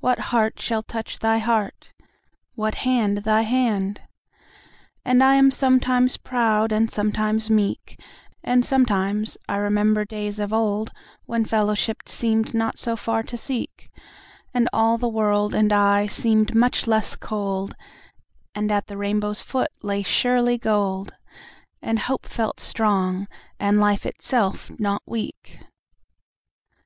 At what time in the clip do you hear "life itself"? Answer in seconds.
23.80-24.70